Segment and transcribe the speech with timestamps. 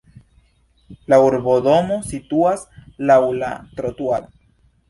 [1.13, 2.65] La urbodomo situas
[3.11, 4.35] laŭ la trotuaro.